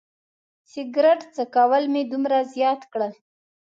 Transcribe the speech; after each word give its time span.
سګرټ 0.71 1.21
څکول 1.35 1.83
مې 1.93 2.01
دومره 2.11 2.37
زیات 2.53 2.81
کړل. 2.91 3.13